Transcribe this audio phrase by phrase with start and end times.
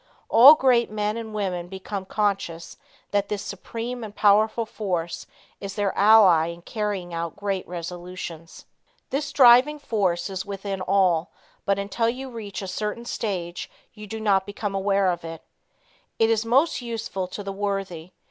[0.29, 2.75] All great men and women become conscious
[3.11, 5.27] that this supreme and powerful force
[5.59, 8.65] is their ally in carrying out great resolutions.
[9.11, 11.29] This driving force is within all,
[11.65, 15.43] but until you reach a certain stage you do not become aware of it.
[16.17, 18.09] It is most useful to the worthy.